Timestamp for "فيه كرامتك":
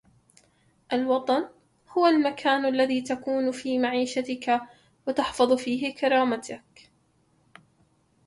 5.53-6.91